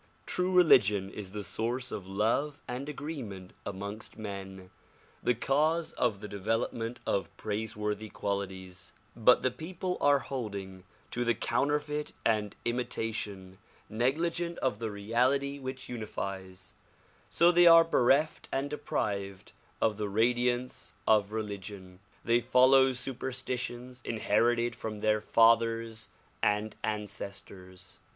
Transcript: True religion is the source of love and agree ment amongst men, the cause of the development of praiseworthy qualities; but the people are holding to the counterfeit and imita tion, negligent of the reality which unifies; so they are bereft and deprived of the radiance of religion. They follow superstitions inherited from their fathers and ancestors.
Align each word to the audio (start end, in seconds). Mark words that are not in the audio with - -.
True 0.25 0.51
religion 0.51 1.11
is 1.11 1.31
the 1.31 1.43
source 1.43 1.91
of 1.91 2.07
love 2.07 2.59
and 2.67 2.89
agree 2.89 3.21
ment 3.21 3.53
amongst 3.67 4.17
men, 4.17 4.71
the 5.21 5.35
cause 5.35 5.91
of 5.93 6.21
the 6.21 6.27
development 6.27 6.99
of 7.05 7.29
praiseworthy 7.37 8.09
qualities; 8.09 8.93
but 9.15 9.43
the 9.43 9.51
people 9.51 9.99
are 10.01 10.17
holding 10.17 10.85
to 11.11 11.23
the 11.23 11.35
counterfeit 11.35 12.13
and 12.25 12.55
imita 12.65 13.13
tion, 13.13 13.59
negligent 13.89 14.57
of 14.57 14.79
the 14.79 14.89
reality 14.89 15.59
which 15.59 15.87
unifies; 15.87 16.73
so 17.29 17.51
they 17.51 17.67
are 17.67 17.83
bereft 17.83 18.49
and 18.51 18.71
deprived 18.71 19.51
of 19.79 19.97
the 19.97 20.09
radiance 20.09 20.95
of 21.07 21.31
religion. 21.31 21.99
They 22.25 22.41
follow 22.41 22.91
superstitions 22.93 24.01
inherited 24.03 24.75
from 24.75 25.01
their 25.01 25.21
fathers 25.21 26.09
and 26.41 26.75
ancestors. 26.83 27.99